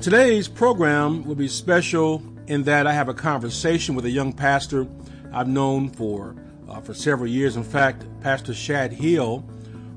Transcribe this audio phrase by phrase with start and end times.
[0.00, 4.86] Today's program will be special in that I have a conversation with a young pastor
[5.32, 6.36] I've known for
[6.68, 7.56] uh, for several years.
[7.56, 9.44] In fact, Pastor Shad Hill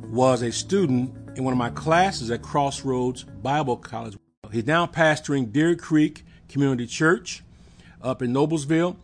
[0.05, 4.17] was a student in one of my classes at Crossroads Bible College.
[4.51, 7.43] He's now pastoring Deer Creek Community Church
[8.01, 8.97] up in Noblesville.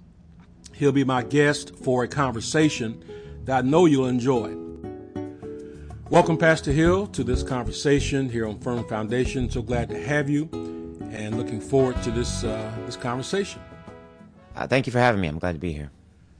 [0.73, 3.03] He'll be my guest for a conversation
[3.45, 4.57] that I know you'll enjoy.
[6.09, 9.47] Welcome, Pastor Hill, to this conversation here on Firm Foundation.
[9.51, 10.49] So glad to have you
[11.17, 13.61] and looking forward to this, uh, this conversation.
[14.55, 15.27] Uh, thank you for having me.
[15.27, 15.91] I'm glad to be here.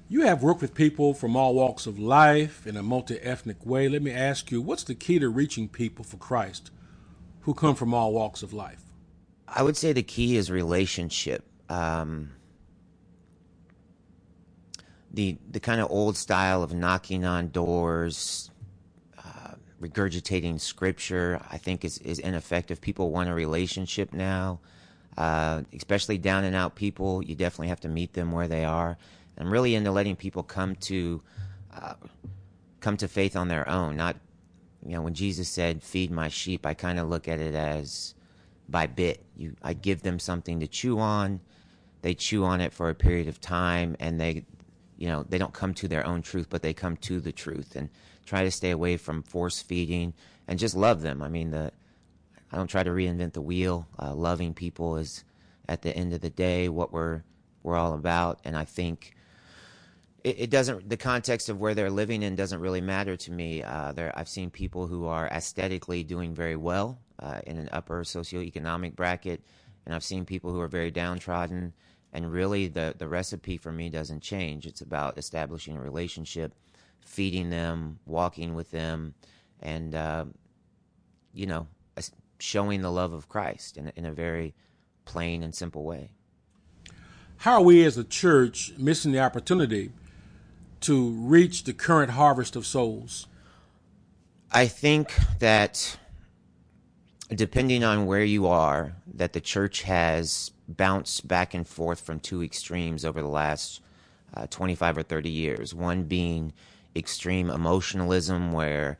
[0.10, 3.90] You have worked with people from all walks of life in a multi ethnic way.
[3.90, 6.72] Let me ask you, what's the key to reaching people for Christ
[7.42, 8.84] who come from all walks of life?
[9.48, 11.44] I would say the key is relationship.
[11.70, 12.32] Um,
[15.12, 18.50] the the kind of old style of knocking on doors,
[19.82, 22.82] regurgitating scripture, I think is is ineffective.
[22.82, 24.60] People want a relationship now,
[25.18, 27.24] uh, especially down and out people.
[27.24, 28.98] You definitely have to meet them where they are.
[29.38, 31.22] I'm really into letting people come to
[31.74, 31.94] uh,
[32.80, 33.96] come to faith on their own.
[33.96, 34.16] Not,
[34.84, 38.16] you know, when Jesus said, "Feed my sheep," I kind of look at it as
[38.68, 39.24] by bit.
[39.36, 41.40] You, I give them something to chew on.
[42.02, 44.46] They chew on it for a period of time, and they,
[44.98, 47.76] you know, they don't come to their own truth, but they come to the truth
[47.76, 47.90] and
[48.28, 50.14] try to stay away from force feeding
[50.48, 51.24] and just love them.
[51.24, 51.72] I mean, the
[52.52, 53.88] I don't try to reinvent the wheel.
[54.00, 55.24] Uh, loving people is,
[55.68, 57.24] at the end of the day, what we're
[57.64, 59.16] we're all about, and I think
[60.24, 63.64] it, it, doesn't the context of where they're living in doesn't really matter to me.
[63.64, 68.04] Uh, there, I've seen people who are aesthetically doing very well uh, in an upper
[68.04, 69.42] socioeconomic bracket,
[69.86, 71.74] and I've seen people who are very downtrodden.
[72.14, 74.66] And really, the the recipe for me doesn't change.
[74.66, 76.56] It's about establishing a relationship,
[77.08, 79.14] feeding them, walking with them,
[79.62, 80.26] and uh,
[81.34, 81.68] you know,
[82.40, 84.54] showing the love of Christ in in a very
[85.06, 86.12] plain and simple way.
[87.38, 89.92] How are we as a church missing the opportunity
[90.82, 93.28] to reach the current harvest of souls?
[94.52, 95.98] I think that
[97.30, 102.44] depending on where you are, that the church has bounced back and forth from two
[102.44, 103.82] extremes over the last
[104.34, 105.74] uh, 25 or 30 years.
[105.74, 106.54] One being
[106.96, 108.98] extreme emotionalism, where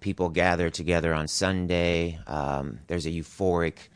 [0.00, 2.18] people gather together on Sunday.
[2.26, 3.88] Um, there's a euphoric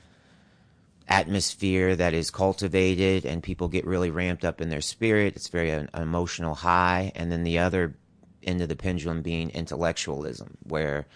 [1.06, 5.36] atmosphere that is cultivated and people get really ramped up in their spirit.
[5.36, 7.12] It's very an, emotional high.
[7.14, 7.94] And then the other
[8.42, 11.06] end of the pendulum being intellectualism, where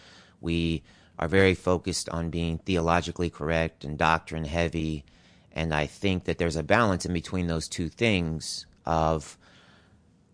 [0.40, 0.82] we
[1.18, 5.04] are very focused on being theologically correct and doctrine heavy.
[5.52, 9.38] And I think that there's a balance in between those two things of,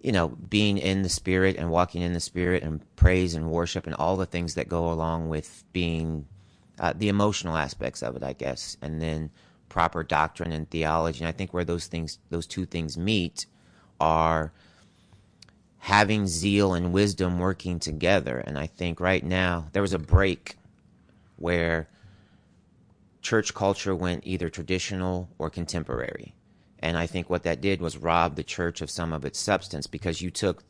[0.00, 3.86] you know, being in the spirit and walking in the spirit and praise and worship
[3.86, 6.26] and all the things that go along with being
[6.78, 8.76] uh, the emotional aspects of it, I guess.
[8.80, 9.30] And then
[9.68, 11.20] proper doctrine and theology.
[11.20, 13.46] And I think where those things, those two things meet,
[14.00, 14.52] are
[15.78, 18.38] having zeal and wisdom working together.
[18.38, 20.56] And I think right now there was a break
[21.36, 21.88] where
[23.20, 26.34] church culture went either traditional or contemporary.
[26.80, 29.86] And I think what that did was rob the church of some of its substance
[29.86, 30.62] because you took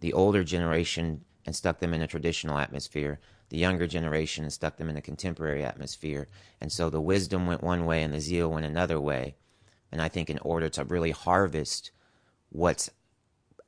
[0.00, 3.20] the older generation and stuck them in a traditional atmosphere
[3.52, 6.26] the younger generation and stuck them in a contemporary atmosphere.
[6.58, 9.34] And so the wisdom went one way and the zeal went another way.
[9.92, 11.90] And I think in order to really harvest
[12.48, 12.88] what's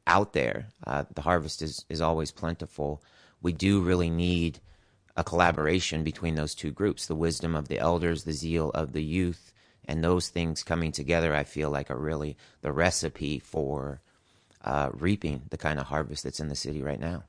[0.07, 3.03] out there, uh, the harvest is, is always plentiful.
[3.43, 4.61] We do really need
[5.19, 9.05] a collaboration between those two groups the wisdom of the elders, the zeal of the
[9.05, 9.53] youth,
[9.87, 14.01] and those things coming together, I feel like are really the recipe for
[14.65, 17.25] uh, reaping the kind of harvest that's in the city right now.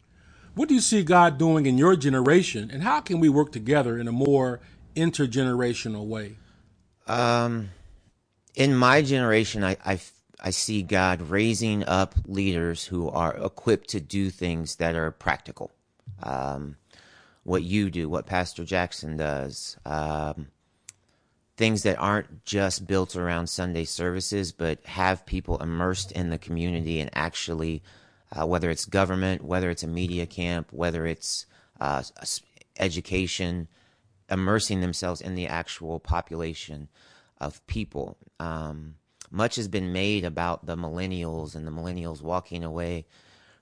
[0.55, 3.97] What do you see God doing in your generation, and how can we work together
[3.97, 4.61] in a more
[4.95, 6.37] intergenerational way?
[7.07, 7.71] Um,
[8.55, 9.99] in my generation, I, I,
[10.39, 15.71] I see God raising up leaders who are equipped to do things that are practical.
[16.23, 16.77] Um,
[17.43, 20.47] what you do, what Pastor Jackson does, um,
[21.57, 26.99] things that aren't just built around Sunday services, but have people immersed in the community
[26.99, 27.81] and actually
[28.31, 31.45] uh, whether it's government, whether it's a media camp, whether it's
[31.79, 32.03] uh,
[32.77, 33.67] education,
[34.29, 36.89] immersing themselves in the actual population
[37.39, 38.17] of people.
[38.39, 38.95] Um,
[39.31, 43.05] much has been made about the millennials and the millennials walking away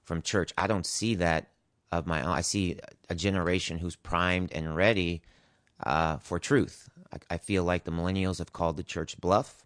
[0.04, 0.54] from church.
[0.57, 1.50] I don't see that
[1.92, 2.31] of my own.
[2.31, 2.80] I see
[3.10, 5.22] a generation who's primed and ready
[5.84, 6.89] uh, for truth.
[7.30, 9.65] I, feel like the millennials have called the church bluff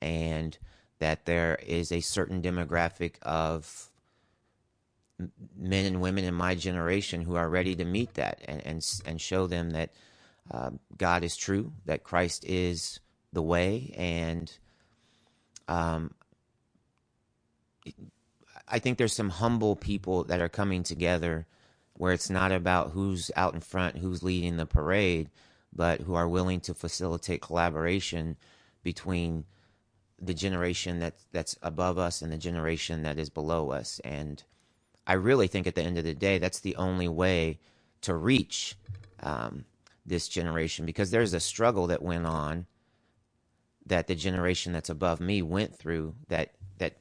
[0.00, 0.56] and
[0.98, 3.90] that there is a certain demographic of
[5.56, 9.20] men and women in my generation who are ready to meet that and and and
[9.20, 9.90] show them that
[10.50, 13.00] uh, God is true, that Christ is
[13.32, 14.52] the way, and
[15.68, 16.12] um,
[18.68, 21.46] I think there's some humble people that are coming together
[21.94, 25.30] where it's not about who's out in front, who's leading the parade,
[25.76, 28.36] but who are willing to facilitate collaboration
[28.82, 29.44] between
[30.20, 34.00] the generation that that's above us and the generation that is below us.
[34.04, 34.42] And
[35.06, 37.58] I really think at the end of the day, that's the only way
[38.02, 38.76] to reach
[39.20, 39.64] um,
[40.06, 42.66] this generation because there's a struggle that went on
[43.84, 46.96] that the generation that's above me went through that that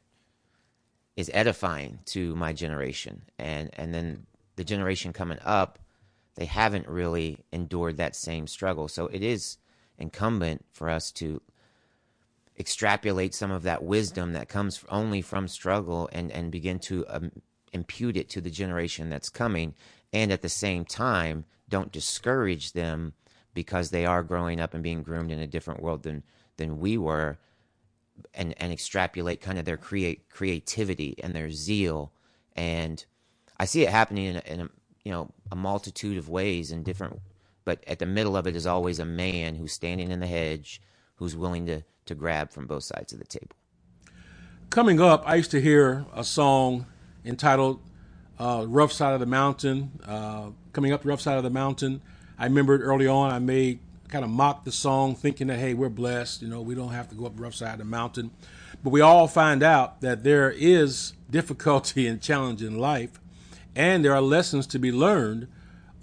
[1.16, 4.26] is edifying to my generation and and then
[4.56, 5.80] the generation coming up
[6.36, 8.88] they haven't really endured that same struggle.
[8.88, 9.58] So it is
[9.98, 11.42] incumbent for us to
[12.58, 17.32] extrapolate some of that wisdom that comes only from struggle and and begin to um,
[17.74, 19.74] impute it to the generation that's coming
[20.14, 23.14] and at the same time don't discourage them
[23.54, 26.24] because they are growing up and being groomed in a different world than
[26.58, 27.38] than we were
[28.34, 32.12] and and extrapolate kind of their create creativity and their zeal.
[32.56, 33.04] And
[33.60, 34.70] I see it happening in in
[35.06, 37.22] you know a multitude of ways and different
[37.64, 40.82] but at the middle of it is always a man who's standing in the hedge
[41.16, 43.56] who's willing to to grab from both sides of the table.
[44.70, 46.86] Coming up, I used to hear a song
[47.24, 47.80] entitled
[48.40, 52.02] uh, "Rough Side of the Mountain." Uh, coming up the rough side of the mountain,
[52.38, 53.80] I remembered early on I made
[54.10, 56.42] kind of mocked the song, thinking that hey, we're blessed.
[56.42, 58.32] You know, we don't have to go up the rough side of the mountain.
[58.84, 63.20] But we all find out that there is difficulty and challenge in life,
[63.76, 65.48] and there are lessons to be learned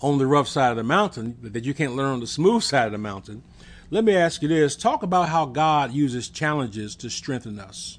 [0.00, 2.86] on the rough side of the mountain that you can't learn on the smooth side
[2.86, 3.42] of the mountain.
[3.90, 7.98] Let me ask you this: Talk about how God uses challenges to strengthen us.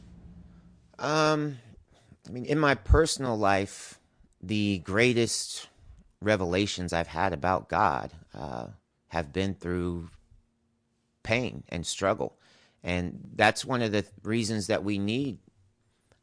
[0.99, 1.57] Um,
[2.27, 3.99] I mean, in my personal life,
[4.41, 5.67] the greatest
[6.21, 8.67] revelations I've had about God uh,
[9.09, 10.09] have been through
[11.23, 12.37] pain and struggle.
[12.83, 15.39] And that's one of the reasons that we need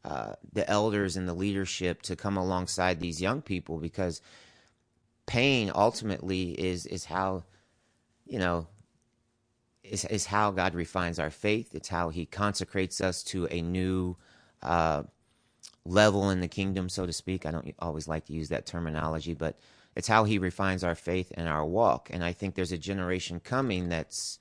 [0.03, 4.21] uh, the elders and the leadership to come alongside these young people because
[5.27, 7.43] pain ultimately is is how
[8.25, 8.67] you know
[9.83, 11.75] is is how God refines our faith.
[11.75, 14.15] It's how He consecrates us to a new
[14.63, 15.03] uh,
[15.85, 17.45] level in the kingdom, so to speak.
[17.45, 19.59] I don't always like to use that terminology, but
[19.95, 22.09] it's how He refines our faith and our walk.
[22.11, 24.39] And I think there's a generation coming that's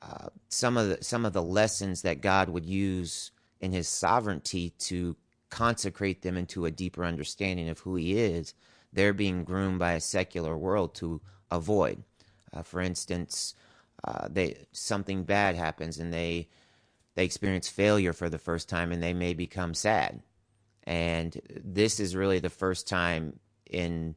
[0.00, 4.70] uh, some of the some of the lessons that God would use in His sovereignty
[4.78, 5.16] to
[5.50, 8.54] consecrate them into a deeper understanding of who He is.
[8.92, 11.20] They're being groomed by a secular world to
[11.50, 12.02] avoid.
[12.52, 13.54] Uh, for instance,
[14.04, 16.48] uh, they something bad happens and they
[17.14, 20.22] they experience failure for the first time and they may become sad.
[20.84, 24.14] And this is really the first time in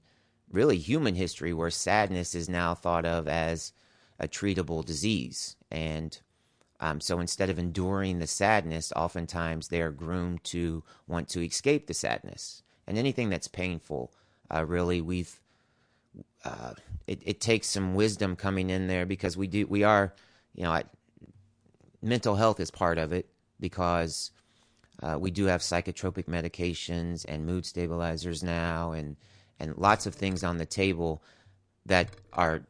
[0.51, 3.73] really human history where sadness is now thought of as
[4.19, 5.55] a treatable disease.
[5.71, 6.17] And
[6.81, 11.85] um, so instead of enduring the sadness, oftentimes they are groomed to want to escape
[11.85, 12.63] the sadness.
[12.87, 14.11] And anything that's painful,
[14.53, 15.39] uh, really, we've
[16.43, 16.73] uh,
[17.05, 20.13] it, it takes some wisdom coming in there because we do we are,
[20.55, 20.83] you know, I,
[22.01, 23.29] mental health is part of it
[23.59, 24.31] because
[25.03, 29.17] uh, we do have psychotropic medications and mood stabilizers now, and
[29.59, 31.21] and lots of things on the table
[31.85, 32.63] that are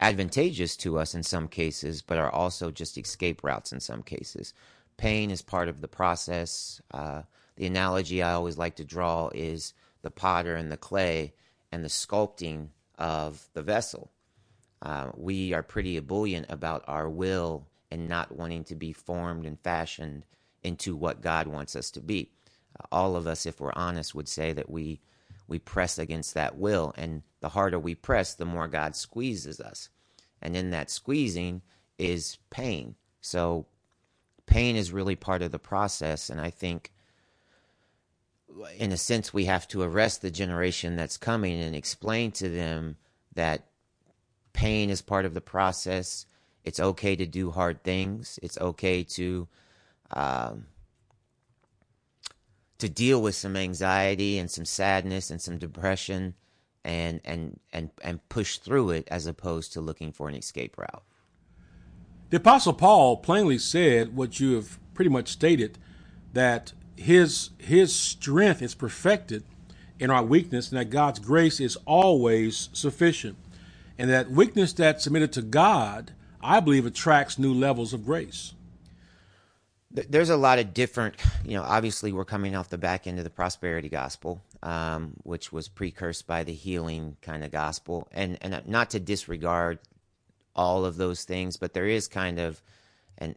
[0.00, 4.52] advantageous to us in some cases, but are also just escape routes in some cases.
[4.96, 6.80] Pain is part of the process.
[6.92, 7.22] Uh,
[7.56, 9.72] the analogy I always like to draw is
[10.02, 11.34] the potter and the clay
[11.72, 14.10] and the sculpting of the vessel.
[14.82, 19.58] Uh, we are pretty ebullient about our will and not wanting to be formed and
[19.60, 20.24] fashioned
[20.62, 22.30] into what God wants us to be.
[22.78, 25.00] Uh, all of us, if we're honest, would say that we
[25.48, 26.92] we press against that will.
[26.96, 29.88] And the harder we press, the more God squeezes us.
[30.42, 31.62] And in that squeezing
[31.98, 32.94] is pain.
[33.20, 33.66] So
[34.46, 36.30] pain is really part of the process.
[36.30, 36.92] And I think,
[38.78, 42.96] in a sense, we have to arrest the generation that's coming and explain to them
[43.34, 43.66] that
[44.52, 46.26] pain is part of the process.
[46.64, 48.38] It's okay to do hard things.
[48.42, 49.48] It's okay to
[50.10, 50.66] um,
[52.78, 56.34] to deal with some anxiety and some sadness and some depression
[56.84, 61.02] and and and and push through it as opposed to looking for an escape route.
[62.30, 65.78] The apostle Paul plainly said what you have pretty much stated
[66.32, 69.44] that his his strength is perfected
[69.98, 73.36] in our weakness and that God's grace is always sufficient.
[73.98, 78.52] And that weakness that's submitted to God, I believe attracts new levels of grace
[79.90, 81.14] there's a lot of different,
[81.44, 85.52] you know, obviously we're coming off the back end of the prosperity gospel, um, which
[85.52, 88.08] was precursed by the healing kind of gospel.
[88.12, 89.78] And, and not to disregard
[90.54, 92.60] all of those things, but there is kind of
[93.18, 93.34] and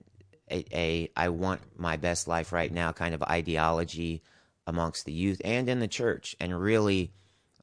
[0.49, 4.23] a, a I want my best life right now kind of ideology
[4.65, 7.11] amongst the youth and in the church, and really.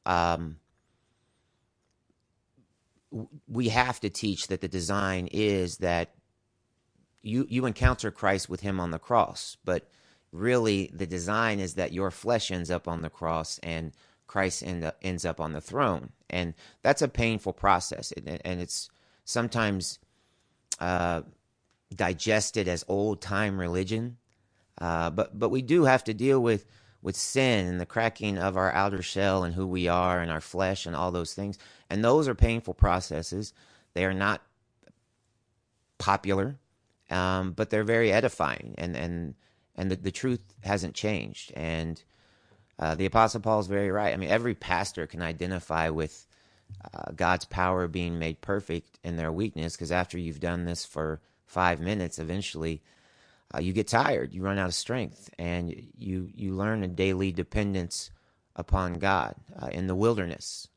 [0.05, 0.57] Um,
[3.47, 6.13] we have to teach that the design is that
[7.27, 9.89] you you encounter Christ with him on the cross, but
[10.31, 13.91] really the design is that your flesh ends up on the cross and
[14.27, 18.61] Christ end up, ends up on the throne, and that's a painful process, and, and
[18.61, 18.89] it's
[19.25, 19.99] sometimes
[20.79, 21.21] uh,
[21.95, 24.17] digested as old time religion,
[24.79, 26.65] uh, but but we do have to deal with
[27.01, 30.41] with sin and the cracking of our outer shell and who we are and our
[30.41, 31.57] flesh and all those things,
[31.89, 33.53] and those are painful processes.
[33.93, 34.41] They are not
[35.97, 36.57] popular,
[37.09, 39.35] um, but they're very edifying, and and
[39.75, 41.51] and the, the truth hasn't changed.
[41.55, 42.03] And
[42.79, 44.13] uh, the Apostle Paul is very right.
[44.13, 46.27] I mean, every pastor can identify with
[46.93, 51.21] uh, God's power being made perfect in their weakness, because after you've done this for
[51.45, 52.81] five minutes, eventually
[53.53, 57.31] uh, you get tired, you run out of strength, and you you learn a daily
[57.31, 58.11] dependence
[58.55, 60.67] upon God uh, in the wilderness.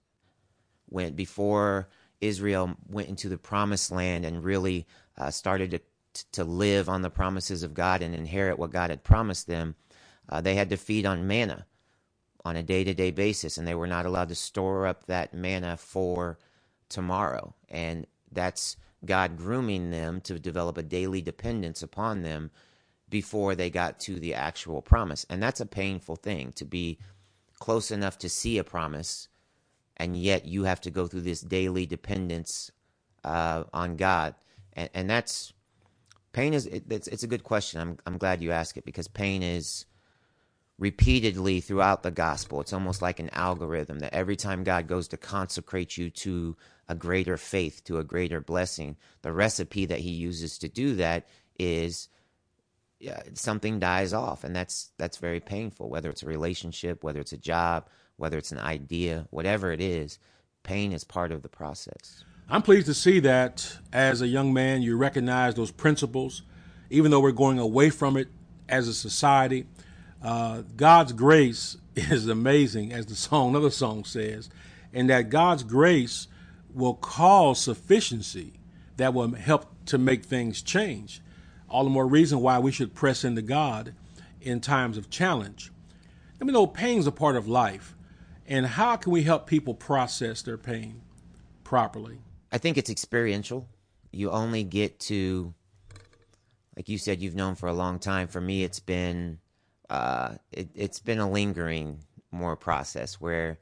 [0.86, 1.88] When before
[2.20, 5.80] Israel went into the promised land and really uh, started to
[6.32, 9.74] to live on the promises of God and inherit what God had promised them,
[10.28, 11.66] uh, they had to feed on manna
[12.44, 15.34] on a day to day basis, and they were not allowed to store up that
[15.34, 16.38] manna for
[16.88, 17.54] tomorrow.
[17.68, 22.50] And that's God grooming them to develop a daily dependence upon them
[23.08, 25.26] before they got to the actual promise.
[25.28, 26.98] And that's a painful thing to be
[27.58, 29.28] close enough to see a promise,
[29.96, 32.70] and yet you have to go through this daily dependence
[33.24, 34.34] uh, on God.
[34.72, 35.52] And, and that's
[36.32, 37.80] pain is it, it's, it's a good question.
[37.80, 39.86] I'm, I'm glad you asked it because pain is
[40.78, 42.60] repeatedly throughout the gospel.
[42.60, 46.56] It's almost like an algorithm that every time God goes to consecrate you to
[46.88, 51.28] a greater faith, to a greater blessing, the recipe that he uses to do that
[51.58, 52.08] is
[53.00, 57.32] yeah, something dies off and that's that's very painful whether it's a relationship whether it's
[57.32, 60.18] a job whether it's an idea whatever it is
[60.64, 64.82] pain is part of the process i'm pleased to see that as a young man
[64.82, 66.42] you recognize those principles
[66.90, 68.28] even though we're going away from it
[68.68, 69.66] as a society
[70.22, 74.50] uh, God's grace is amazing, as the song, another song says,
[74.92, 76.28] and that God's grace
[76.72, 78.54] will cause sufficiency
[78.96, 81.22] that will help to make things change.
[81.68, 83.94] All the more reason why we should press into God
[84.40, 85.72] in times of challenge.
[86.38, 87.94] Let me know pain is a part of life,
[88.46, 91.02] and how can we help people process their pain
[91.64, 92.18] properly?
[92.52, 93.68] I think it's experiential.
[94.12, 95.54] You only get to,
[96.76, 98.28] like you said, you've known for a long time.
[98.28, 99.38] For me, it's been
[99.88, 101.98] uh, it, has been a lingering
[102.30, 103.58] more process where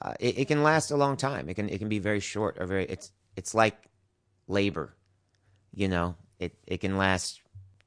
[0.00, 1.48] uh, it, it, can last a long time.
[1.48, 2.84] It can it can be very short or very.
[2.84, 3.88] It's it's like
[4.46, 4.94] labor,
[5.74, 6.14] you know.
[6.38, 7.42] It it can last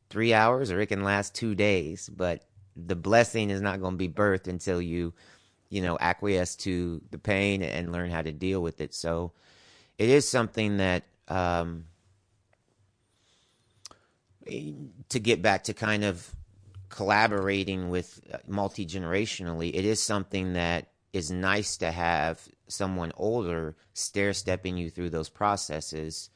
[0.10, 2.44] three hours or it can last two days, but
[2.76, 5.14] the blessing is not going to be birthed until you,
[5.70, 8.94] you know, acquiesce to the pain and learn how to deal with it.
[8.94, 9.32] So,
[10.02, 11.04] it is something that.
[11.28, 11.86] Um,
[15.10, 16.36] to get back to kind of
[16.90, 23.76] collaborating with uh, multi generationally, it is something that is nice to have someone older
[23.94, 26.32] stair stepping you through those processes.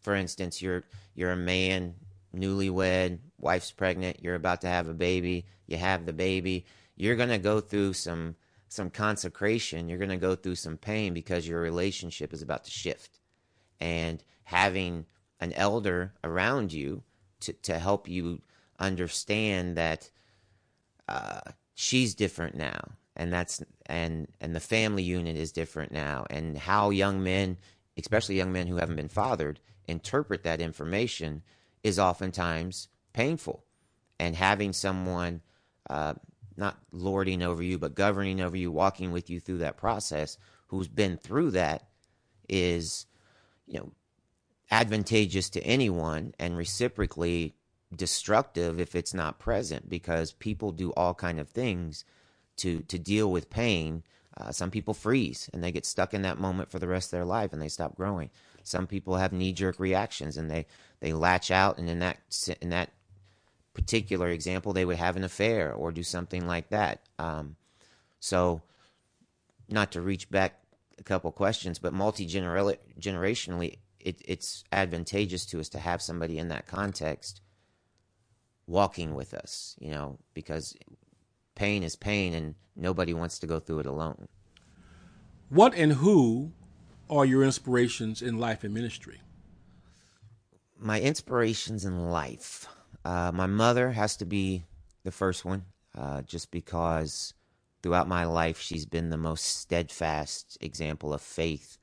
[0.00, 1.94] For instance, you're you're a man,
[2.36, 7.38] newlywed, wife's pregnant, you're about to have a baby, you have the baby, you're gonna
[7.38, 8.36] go through some
[8.70, 13.18] some consecration, you're gonna go through some pain because your relationship is about to shift.
[13.80, 15.06] And having
[15.40, 17.02] an elder around you
[17.40, 18.40] to, to help you
[18.78, 20.10] understand that
[21.08, 21.40] uh,
[21.74, 26.90] she's different now and that's and and the family unit is different now and how
[26.90, 27.56] young men
[27.96, 31.42] especially young men who haven't been fathered interpret that information
[31.82, 33.64] is oftentimes painful
[34.18, 35.40] and having someone
[35.88, 36.14] uh,
[36.60, 40.38] not lording over you but governing over you walking with you through that process
[40.68, 41.88] who's been through that
[42.48, 43.06] is
[43.66, 43.90] you know
[44.70, 47.54] advantageous to anyone and reciprocally
[47.94, 52.04] destructive if it's not present because people do all kind of things
[52.56, 54.02] to to deal with pain.
[54.36, 57.10] Uh, some people freeze and they get stuck in that moment for the rest of
[57.10, 58.30] their life and they stop growing.
[58.62, 60.66] Some people have knee jerk reactions and they
[61.00, 62.18] they latch out and in that
[62.60, 62.90] in that
[63.74, 67.56] particular example they would have an affair or do something like that um,
[68.18, 68.60] so
[69.68, 70.60] not to reach back
[70.98, 76.48] a couple questions but multi generationally it, it's advantageous to us to have somebody in
[76.48, 77.40] that context
[78.66, 80.76] walking with us, you know, because
[81.54, 84.28] pain is pain and nobody wants to go through it alone.
[85.50, 86.52] What and who
[87.10, 89.20] are your inspirations in life and ministry?
[90.82, 92.66] my inspirations in life.
[93.04, 94.64] Uh, my mother has to be
[95.04, 95.64] the first one,
[95.96, 97.34] uh, just because
[97.82, 101.78] throughout my life she's been the most steadfast example of faith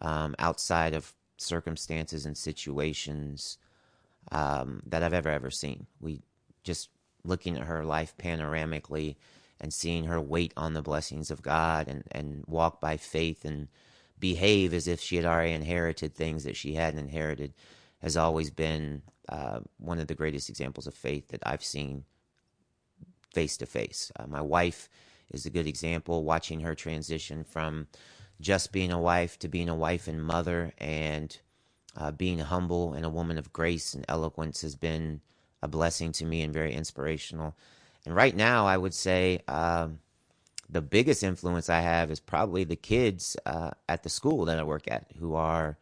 [0.00, 3.58] um, outside of circumstances and situations
[4.30, 5.86] um, that I've ever ever seen.
[6.00, 6.22] We
[6.62, 6.90] just
[7.24, 9.16] looking at her life panoramically
[9.60, 13.68] and seeing her wait on the blessings of God and, and walk by faith and
[14.18, 17.52] behave as if she had already inherited things that she hadn't inherited
[18.02, 22.04] has always been uh, one of the greatest examples of faith that I've seen
[23.32, 24.12] face to face.
[24.28, 24.88] My wife
[25.30, 27.86] is a good example, watching her transition from
[28.40, 31.38] just being a wife to being a wife and mother and
[31.96, 35.20] uh, being humble and a woman of grace and eloquence has been
[35.62, 37.54] a blessing to me and very inspirational.
[38.04, 40.00] And right now, I would say um,
[40.68, 44.64] the biggest influence I have is probably the kids uh, at the school that I
[44.64, 45.78] work at who are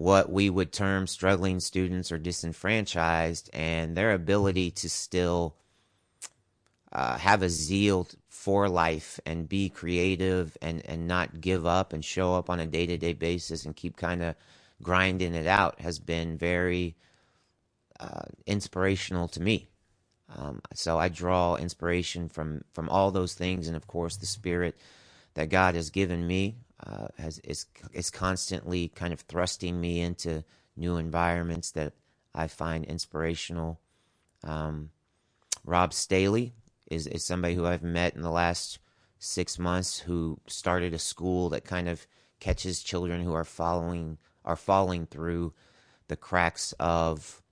[0.00, 5.54] what we would term struggling students or disenfranchised, and their ability to still
[6.90, 12.02] uh, have a zeal for life and be creative and, and not give up and
[12.02, 14.34] show up on a day to day basis and keep kind of
[14.82, 16.96] grinding it out has been very
[18.00, 19.68] uh, inspirational to me.
[20.34, 24.78] Um, so I draw inspiration from from all those things, and of course, the spirit
[25.34, 30.44] that God has given me uh, has is is constantly kind of thrusting me into
[30.76, 31.92] new environments that
[32.34, 33.80] I find inspirational.
[34.44, 34.90] Um,
[35.64, 36.54] Rob Staley
[36.90, 38.78] is is somebody who I've met in the last
[39.18, 42.06] six months who started a school that kind of
[42.40, 45.52] catches children who are following are falling through
[46.08, 47.42] the cracks of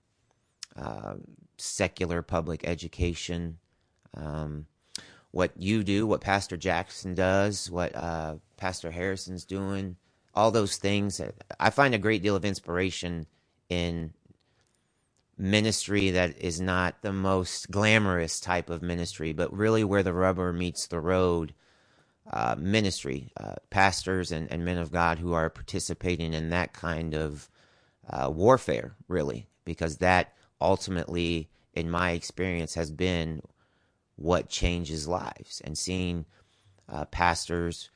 [0.76, 1.14] uh,
[1.58, 3.58] secular public education.
[4.14, 4.66] Um,
[5.30, 9.96] what you do, what Pastor Jackson does, what uh, Pastor Harrison's doing,
[10.34, 11.20] all those things.
[11.58, 13.26] I find a great deal of inspiration
[13.68, 14.12] in
[15.36, 20.52] ministry that is not the most glamorous type of ministry, but really where the rubber
[20.52, 21.54] meets the road
[22.30, 27.14] uh, ministry, uh, pastors and, and, men of God who are participating in that kind
[27.14, 27.48] of
[28.10, 33.40] uh, warfare, really, because that ultimately, in my experience, has been
[34.18, 35.62] what changes lives.
[35.64, 36.26] And seeing
[36.88, 37.90] uh, pastors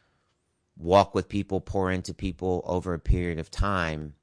[0.76, 4.14] walk with people, pour into people over a period of time,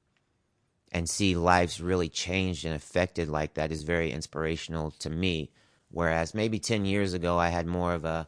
[0.92, 5.50] and see lives really changed and affected like that is very inspirational to me.
[5.90, 8.26] Whereas maybe 10 years ago, I had more of a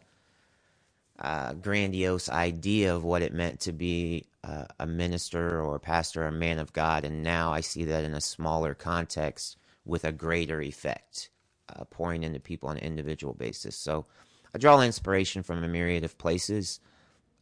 [1.19, 6.25] uh, grandiose idea of what it meant to be uh, a minister or a pastor
[6.25, 7.05] or a man of God.
[7.05, 11.31] And now I see that in a smaller context with a greater effect,
[11.69, 13.77] uh, pouring into people on an individual basis.
[13.77, 14.07] So
[14.55, 16.81] I draw inspiration from a myriad of places,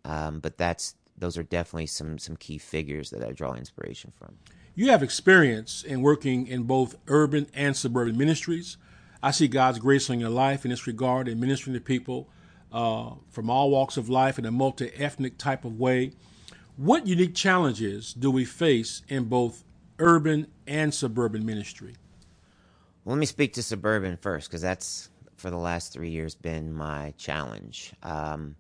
[0.05, 4.37] um, but that's those are definitely some some key figures that I draw inspiration from.
[4.75, 8.77] You have experience in working in both urban and suburban ministries.
[9.23, 12.29] I see God's grace on your life in this regard in ministering to people
[12.73, 16.13] uh, from all walks of life in a multi ethnic type of way.
[16.77, 19.65] What unique challenges do we face in both
[19.99, 21.95] urban and suburban ministry?
[23.11, 27.13] Let me speak to suburban first because that's for the last three years been my
[27.19, 27.93] challenge.
[28.05, 28.55] Um,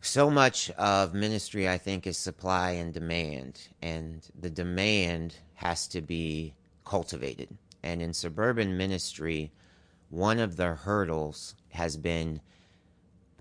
[0.00, 6.00] so much of ministry, I think, is supply and demand, and the demand has to
[6.00, 6.54] be
[6.84, 7.48] cultivated.
[7.82, 9.50] And in suburban ministry,
[10.10, 12.40] one of the hurdles has been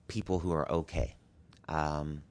[0.08, 1.16] people who are okay.
[1.68, 2.24] Um,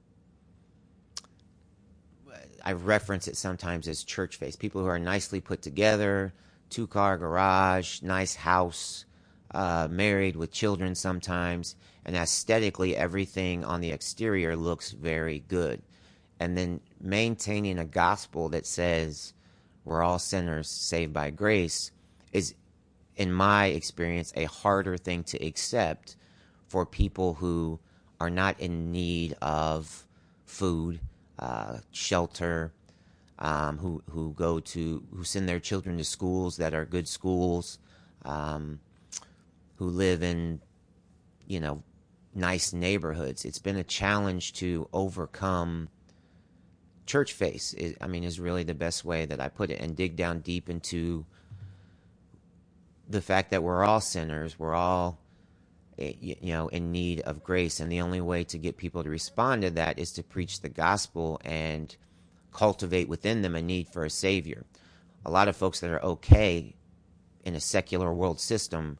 [2.61, 4.57] I reference it sometimes as church face.
[4.57, 6.33] People who are nicely put together,
[6.69, 9.05] two car garage, nice house,
[9.51, 15.81] uh, married with children sometimes, and aesthetically everything on the exterior looks very good.
[16.39, 19.33] And then maintaining a gospel that says
[19.83, 21.91] we're all sinners saved by grace
[22.31, 22.53] is
[23.15, 26.15] in my experience, a harder thing to accept
[26.67, 27.79] for people who
[28.19, 30.07] are not in need of
[30.45, 31.01] food,
[31.37, 32.71] uh, shelter,
[33.39, 37.79] um, who who go to who send their children to schools that are good schools,
[38.23, 38.79] um,
[39.77, 40.61] who live in,
[41.47, 41.81] you know,
[42.35, 43.45] nice neighborhoods.
[43.45, 45.87] It's been a challenge to overcome
[47.05, 47.73] church face.
[48.01, 50.69] I mean, is really the best way that I put it, and dig down deep
[50.69, 51.25] into
[53.07, 55.17] the fact that we're all sinners, we're all
[55.97, 59.09] eh, you know in need of grace and the only way to get people to
[59.09, 61.95] respond to that is to preach the gospel and
[62.51, 64.65] cultivate within them a need for a savior.
[65.25, 66.75] A lot of folks that are okay
[67.43, 68.97] in a secular world system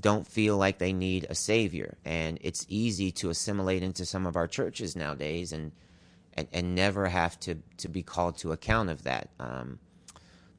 [0.00, 1.98] don't feel like they need a savior.
[2.04, 5.72] And it's easy to assimilate into some of our churches nowadays and
[6.34, 9.28] and, and never have to to be called to account of that.
[9.38, 9.78] Um,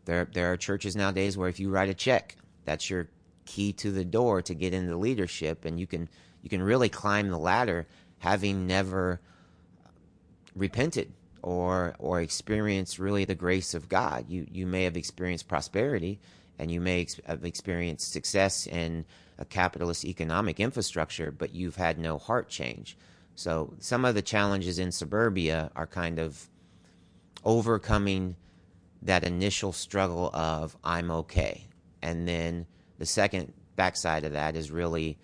[0.05, 3.07] There, there are churches nowadays where if you write a check, that's your
[3.45, 6.09] key to the door to get into leadership, and you can
[6.41, 7.87] you can really climb the ladder
[8.19, 9.19] having never
[10.55, 14.25] repented or or experienced really the grace of God.
[14.29, 16.19] You you may have experienced prosperity,
[16.57, 19.05] and you may ex- have experienced success in
[19.37, 22.97] a capitalist economic infrastructure, but you've had no heart change.
[23.35, 26.49] So some of the challenges in suburbia are kind of
[27.43, 28.35] overcoming
[29.01, 31.67] that initial struggle of I'm okay.
[32.01, 32.67] And then
[32.99, 35.17] the second backside of that is really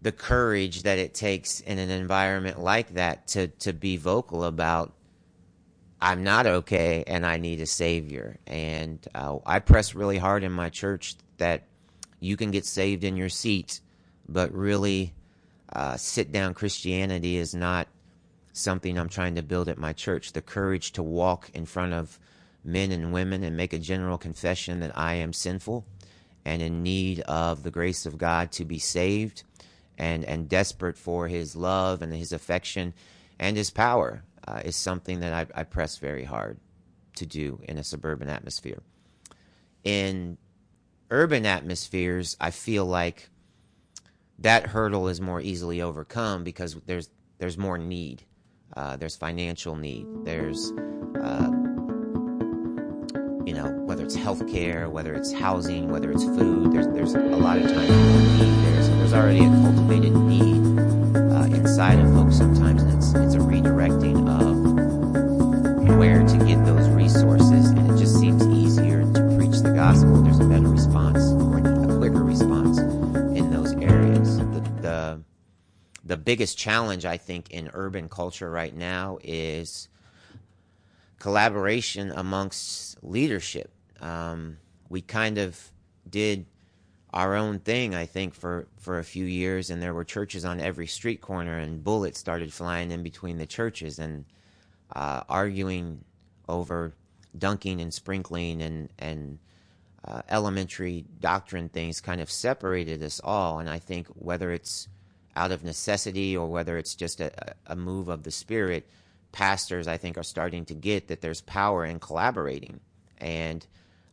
[0.00, 4.92] the courage that it takes in an environment like that to to be vocal about
[6.00, 8.38] I'm not okay and I need a savior.
[8.46, 11.64] And uh, I press really hard in my church that
[12.20, 13.80] you can get saved in your seat,
[14.28, 15.14] but really
[15.72, 17.88] uh, sit down Christianity is not
[18.52, 20.32] something I'm trying to build at my church.
[20.32, 22.18] The courage to walk in front of
[22.64, 25.84] men and women and make a general confession that I am sinful
[26.44, 29.42] and in need of the grace of God to be saved
[29.98, 32.94] and, and desperate for his love and his affection
[33.38, 36.58] and his power uh, is something that I, I press very hard
[37.16, 38.80] to do in a suburban atmosphere.
[39.84, 40.38] In
[41.10, 43.28] urban atmospheres, I feel like
[44.38, 48.22] that hurdle is more easily overcome because there's there's more need.
[48.76, 50.06] Uh, there's financial need.
[50.24, 50.72] There's
[51.20, 51.50] uh,
[53.48, 56.70] you know whether it's healthcare, whether it's housing, whether it's food.
[56.70, 57.88] There's there's a lot of times
[58.38, 58.82] need there.
[58.82, 60.78] So there's already a cultivated need
[61.16, 66.90] uh, inside of folks sometimes, and it's it's a redirecting of where to get those
[66.90, 70.20] resources, and it just seems easier to preach the gospel.
[70.22, 74.36] There's a better response or a quicker response in those areas.
[74.36, 75.22] The, the
[76.04, 79.88] the biggest challenge I think in urban culture right now is
[81.18, 83.70] collaboration amongst leadership.
[84.00, 85.72] Um, we kind of
[86.08, 86.46] did
[87.12, 90.60] our own thing, I think, for, for a few years, and there were churches on
[90.60, 94.24] every street corner, and bullets started flying in between the churches and
[94.94, 96.04] uh, arguing
[96.48, 96.94] over
[97.36, 99.38] dunking and sprinkling and and
[100.04, 103.58] uh, elementary doctrine things kind of separated us all.
[103.58, 104.88] And I think whether it's
[105.36, 108.88] out of necessity or whether it's just a, a move of the spirit,
[109.32, 112.80] pastors I think are starting to get that there's power in collaborating
[113.18, 113.66] and.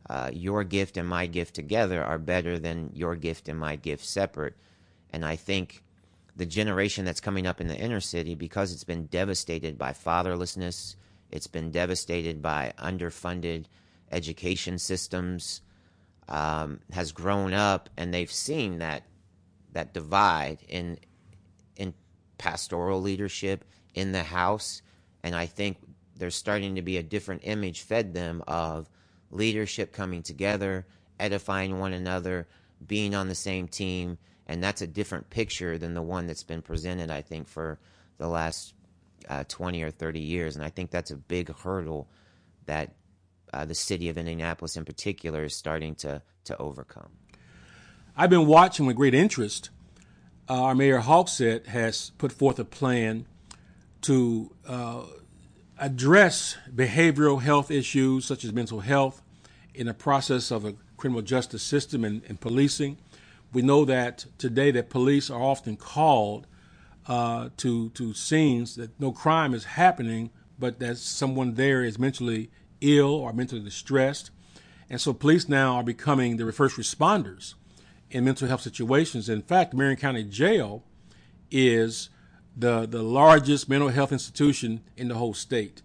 [0.08, 4.04] Uh, your gift and my gift together are better than your gift and my gift
[4.04, 4.54] separate.
[5.10, 5.82] And I think
[6.36, 10.94] the generation that's coming up in the inner city, because it's been devastated by fatherlessness,
[11.30, 13.64] it's been devastated by underfunded
[14.12, 15.62] education systems,
[16.28, 19.04] um, has grown up, and they've seen that
[19.72, 20.98] that divide in
[21.76, 21.94] in
[22.38, 24.82] pastoral leadership in the house,
[25.26, 25.78] and I think
[26.16, 28.88] there's starting to be a different image fed them of
[29.32, 30.86] leadership coming together,
[31.18, 32.46] edifying one another,
[32.86, 36.62] being on the same team, and that's a different picture than the one that's been
[36.62, 37.80] presented, I think, for
[38.18, 38.74] the last
[39.28, 40.54] uh, 20 or 30 years.
[40.54, 42.08] And I think that's a big hurdle
[42.66, 42.94] that
[43.52, 47.10] uh, the city of Indianapolis in particular is starting to, to overcome.
[48.16, 49.70] I've been watching with great interest.
[50.48, 53.26] Uh, our Mayor Hogsett has put forth a plan
[54.02, 55.02] to uh,
[55.78, 59.22] address behavioral health issues such as mental health
[59.74, 62.96] in the process of a criminal justice system and, and policing.
[63.52, 66.46] We know that today that police are often called
[67.06, 72.50] uh, to to scenes that no crime is happening, but that someone there is mentally
[72.80, 74.30] ill or mentally distressed,
[74.90, 77.54] and so police now are becoming the first responders
[78.10, 79.28] in mental health situations.
[79.28, 80.82] In fact, Marion County Jail
[81.50, 82.10] is
[82.56, 85.82] the the largest mental health institution in the whole state.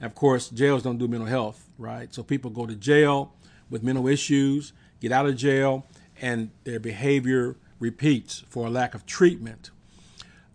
[0.00, 2.12] And of course, jails don't do mental health, right?
[2.14, 3.32] So people go to jail
[3.68, 5.84] with mental issues, get out of jail,
[6.20, 9.70] and their behavior repeats for a lack of treatment.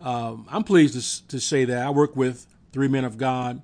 [0.00, 3.62] Um, I'm pleased to, to say that I work with three men of God,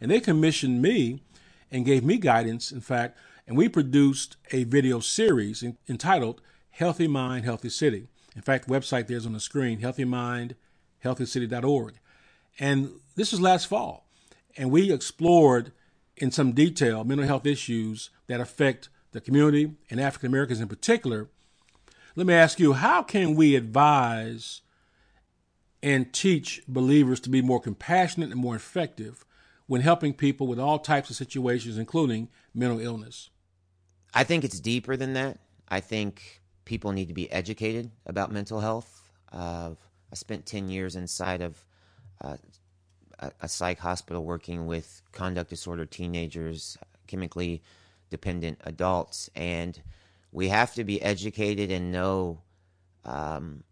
[0.00, 1.22] and they commissioned me
[1.70, 7.44] and gave me guidance, in fact, and we produced a video series entitled Healthy Mind,
[7.44, 8.06] Healthy City.
[8.36, 9.80] In fact, website there's on the screen,
[11.04, 11.94] healthymindhealthycity.org.
[12.58, 14.06] And this was last fall,
[14.56, 15.72] and we explored
[16.16, 21.28] in some detail mental health issues that affect the community and African Americans in particular.
[22.16, 24.60] Let me ask you, how can we advise
[25.82, 29.24] and teach believers to be more compassionate and more effective
[29.66, 33.30] when helping people with all types of situations, including mental illness?
[34.12, 35.38] I think it's deeper than that.
[35.68, 39.02] I think people need to be educated about mental health.
[39.32, 39.70] Uh,
[40.12, 41.64] I spent 10 years inside of
[42.22, 42.36] uh,
[43.40, 47.62] a, psych hospital working with conduct disorder teenagers, chemically
[48.10, 49.30] dependent adults.
[49.36, 49.80] And
[50.32, 52.40] we have to be educated and know
[53.04, 53.62] um,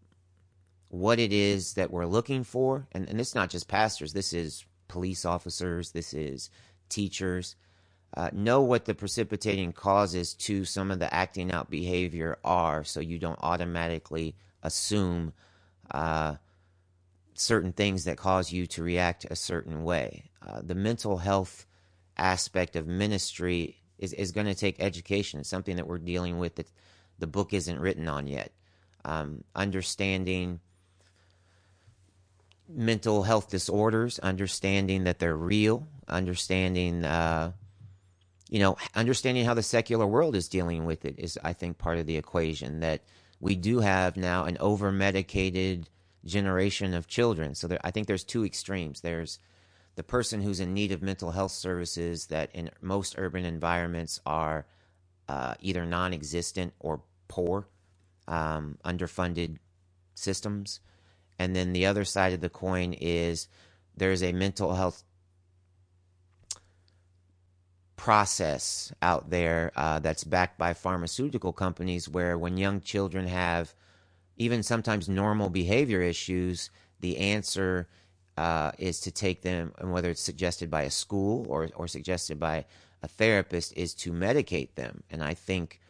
[0.89, 2.87] what it is that we're looking for.
[2.91, 6.49] And, and it's not just pastors, this is police officers, this is
[6.89, 7.55] teachers.
[8.17, 12.99] Uh, know what the precipitating causes to some of the acting out behavior are so
[12.99, 15.31] you don't automatically assume
[15.91, 16.35] uh,
[17.33, 20.29] certain things that cause you to react a certain way.
[20.45, 21.65] Uh, the mental health
[22.17, 25.39] aspect of ministry is, is going to take education.
[25.39, 26.71] It's something that we're dealing with that
[27.17, 28.51] the book isn't written on yet.
[29.05, 30.59] Um, understanding
[32.67, 37.51] mental health disorders, understanding that they're real, understanding, uh,
[38.49, 41.97] you know, understanding how the secular world is dealing with it is, I think, part
[41.97, 42.81] of the equation.
[42.81, 43.01] That
[43.39, 45.89] we do have now an over medicated
[46.25, 47.55] generation of children.
[47.55, 49.01] So there, I think there's two extremes.
[49.01, 49.39] There's
[49.95, 54.65] the person who's in need of mental health services that in most urban environments are
[55.27, 57.67] uh, either non existent or poor,
[58.27, 59.57] um, underfunded
[60.15, 60.79] systems.
[61.37, 63.47] And then the other side of the coin is
[63.95, 65.03] there's a mental health
[67.99, 73.75] process out there uh, that's backed by pharmaceutical companies where when young children have
[74.37, 76.69] even sometimes normal behavior issues,
[77.01, 77.89] the answer
[78.37, 82.39] uh, is to take them, and whether it's suggested by a school or, or suggested
[82.39, 82.63] by
[83.03, 85.03] a therapist, is to medicate them.
[85.09, 85.81] And I think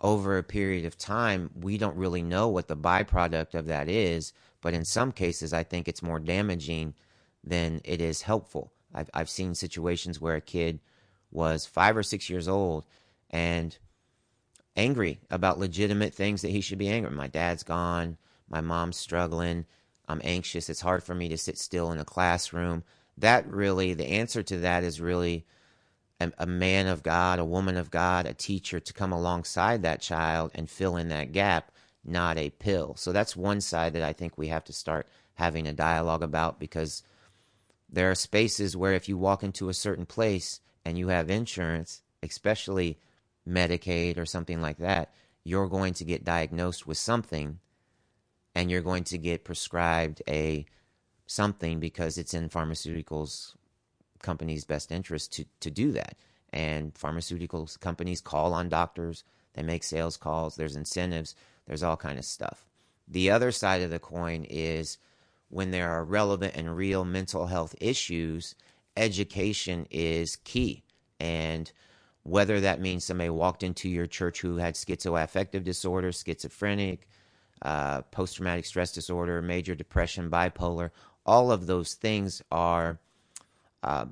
[0.00, 4.32] over a period of time, we don't really know what the byproduct of that is.
[4.60, 6.94] But in some cases, I think it's more damaging
[7.44, 8.72] than it is helpful.
[8.92, 10.80] I've, I've seen situations where a kid
[11.34, 12.84] was five or six years old
[13.28, 13.76] and
[14.76, 17.10] angry about legitimate things that he should be angry.
[17.10, 18.16] My dad's gone.
[18.48, 19.66] My mom's struggling.
[20.08, 20.68] I'm anxious.
[20.68, 22.84] It's hard for me to sit still in a classroom.
[23.18, 25.46] That really, the answer to that is really
[26.20, 30.00] a, a, man of God, a woman of God, a teacher to come alongside that
[30.00, 31.70] child and fill in that gap,
[32.04, 32.94] not a pill.
[32.96, 36.60] So that's one side that I think we have to start having a dialogue about
[36.60, 37.02] because
[37.88, 42.02] there are spaces where if you walk into a certain place and you have insurance,
[42.22, 42.98] especially
[43.48, 45.12] Medicaid or something like that,
[45.44, 47.58] you're going to get diagnosed with something
[48.54, 50.64] and you're going to get prescribed a
[51.26, 53.54] something because it's in pharmaceuticals
[54.22, 56.16] companies' best interest to, to do that.
[56.52, 61.34] And pharmaceuticals companies call on doctors, they make sales calls, there's incentives,
[61.66, 62.64] there's all kind of stuff.
[63.06, 64.98] The other side of the coin is
[65.48, 68.54] when there are relevant and real mental health issues,
[68.96, 70.84] education is key.
[71.20, 71.70] And
[72.22, 77.08] whether that means somebody walked into your church who had schizoaffective disorder, schizophrenic,
[77.62, 80.90] uh, post traumatic stress disorder, major depression, bipolar,
[81.26, 82.98] all of those things are
[83.82, 84.06] uh,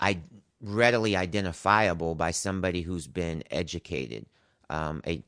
[0.00, 0.20] I,
[0.60, 4.26] readily identifiable by somebody who's been educated.
[4.70, 5.22] Um, a,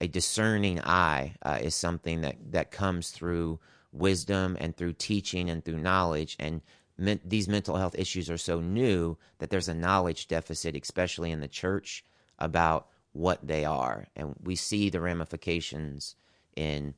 [0.00, 3.60] a discerning eye uh, is something that, that comes through
[3.92, 6.36] wisdom and through teaching and through knowledge.
[6.38, 6.62] And
[7.00, 11.40] men- these mental health issues are so new that there's a knowledge deficit, especially in
[11.40, 12.04] the church,
[12.38, 14.06] about what they are.
[14.14, 16.14] And we see the ramifications
[16.54, 16.94] in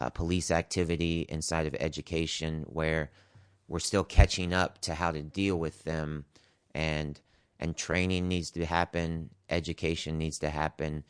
[0.00, 3.10] uh, police activity inside of education where
[3.66, 6.24] we're still catching up to how to deal with them
[6.74, 7.20] and
[7.60, 11.04] and training needs to happen education needs to happen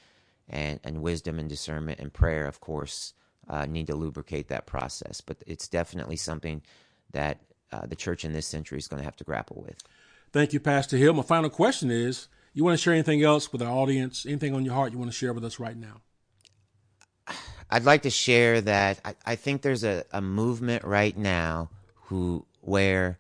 [0.49, 3.13] and and wisdom and discernment and prayer of course
[3.49, 6.63] uh, need to lubricate that process but it's definitely something
[7.13, 7.41] that
[7.73, 9.79] uh, the church in this century is going to have to grapple with
[10.33, 13.63] thank you pastor hill my final question is you want to share anything else with
[13.63, 16.01] our audience anything on your heart you want to share with us right now
[17.71, 22.47] I'd like to share that I, I think there's a, a movement right now who
[22.63, 23.19] where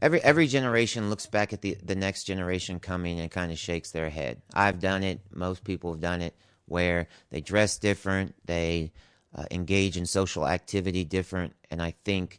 [0.00, 3.92] every every generation looks back at the the next generation coming and kind of shakes
[3.92, 4.42] their head.
[4.52, 5.20] I've done it.
[5.30, 6.34] Most people have done it
[6.66, 8.92] where they dress different, they
[9.34, 12.38] uh, engage in social activity different, and I think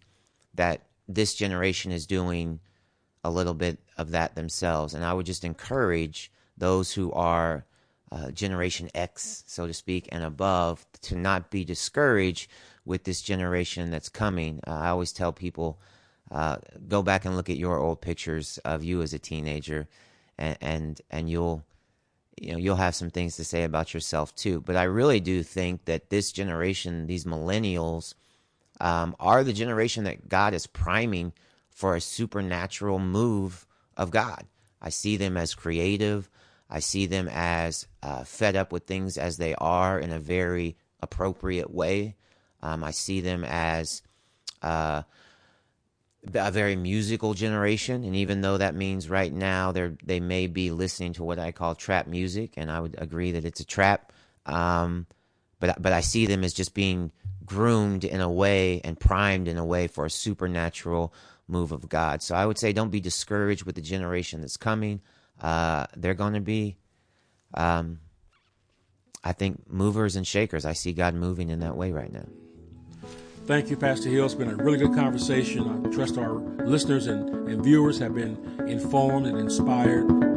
[0.56, 2.60] that this generation is doing
[3.24, 4.94] a little bit of that themselves.
[4.94, 7.66] And I would just encourage those who are
[8.12, 12.50] uh, Generation X, so to speak, and above to not be discouraged
[12.86, 14.60] with this generation that's coming.
[14.68, 15.80] Uh, I always tell people
[16.32, 19.88] uh, go back and look at your old pictures of you as a teenager,
[20.38, 21.63] and, and and you'll
[22.39, 24.62] you know you'll have some things to say about yourself too.
[24.62, 28.13] But I really do think that this generation, these millennials,
[28.84, 31.32] um, are the generation that God is priming
[31.72, 33.65] for a supernatural move
[33.96, 34.46] of God.
[34.82, 36.30] I see them as creative.
[36.69, 40.76] I see them as uh, fed up with things as they are in a very
[41.00, 42.17] appropriate way.
[42.62, 44.02] Um, I see them as
[44.62, 45.04] uh,
[46.34, 50.72] a very musical generation, and even though that means right now they they may be
[50.72, 54.12] listening to what I call trap music, and I would agree that it's a trap.
[54.46, 55.08] Um,
[55.60, 57.12] but but I see them as just being
[57.45, 61.13] groomed in a way and primed in a way for a supernatural
[61.47, 62.21] move of God.
[62.21, 65.01] So I would say don't be discouraged with the generation that's coming.
[65.41, 66.77] Uh, they're going to be,
[67.53, 67.99] um,
[69.23, 70.65] I think, movers and shakers.
[70.65, 72.25] I see God moving in that way right now.
[73.45, 74.25] Thank you, Pastor Hill.
[74.25, 75.86] It's been a really good conversation.
[75.86, 80.33] I trust our listeners and, and viewers have been informed and inspired